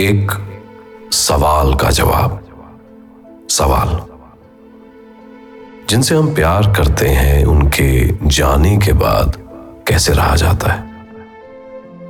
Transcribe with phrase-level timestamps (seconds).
[0.00, 0.32] एक
[1.12, 2.44] सवाल का जवाब।
[3.50, 4.02] सवाल।
[5.88, 9.36] जिनसे हम प्यार करते हैं, उनके जाने के बाद
[9.88, 11.06] कैसे रहा जाता है?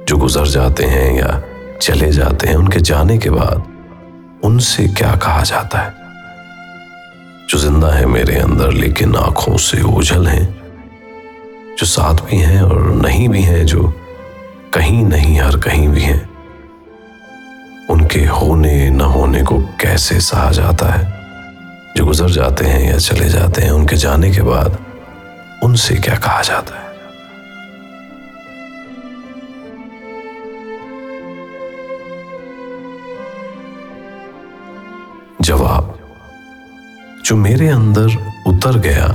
[0.08, 1.42] जो गुजर जाते हैं या
[1.82, 3.64] चले जाते हैं, उनके जाने के बाद
[4.44, 5.94] उनसे क्या कहा जाता है?
[7.48, 10.62] जो ज़िंदा है मेरे अंदर, लेकिन आँखों से ओझल हैं।
[11.78, 13.94] जो साथ भी हैं और नहीं भी हैं, जो
[14.74, 16.35] कहीं नहीं, हर कहीं भी हैं।
[18.06, 21.24] उनके होने न होने को कैसे सहा जाता है?
[21.96, 24.78] जो गुजर जाते हैं या चले जाते हैं, उनके जाने के बाद
[25.62, 26.86] उनसे क्या कहा जाता है?
[35.40, 35.98] जवाब,
[37.24, 39.06] जो मेरे अंदर उतर गया,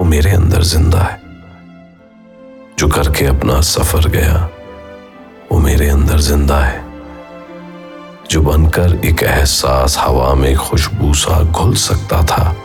[0.00, 1.20] वो मेरे अंदर ज़िंदा है।
[2.78, 4.50] जो करके अपना सफ़र गया,
[5.52, 6.83] वो मेरे अंदर ज़िंदा है।
[8.34, 12.56] जो बनकर एक एहसास हवा में खुशबू सा घुल सकता था,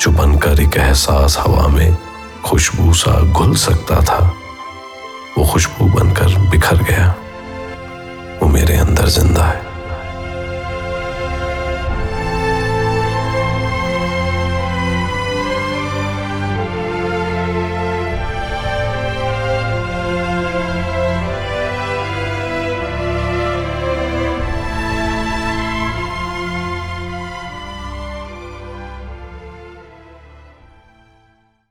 [0.00, 1.96] जो बनकर एक एहसास हवा में
[2.44, 4.34] खुशबू सा घुल सकता था,
[5.38, 7.14] वो खुशबू बनकर बिखर गया।
[8.42, 9.71] वो मेरे अंदर ज़िंदा है।